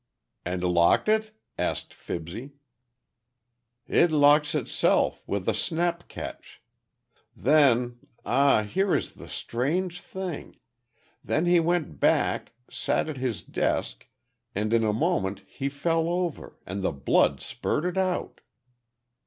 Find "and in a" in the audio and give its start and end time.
14.55-14.91